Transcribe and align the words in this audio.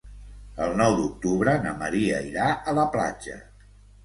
El 0.67 0.71
nou 0.79 0.95
d'octubre 0.99 1.53
na 1.67 1.75
Maria 1.83 2.23
irà 2.31 2.49
a 2.73 2.77
la 2.81 2.89
platja. 2.97 3.39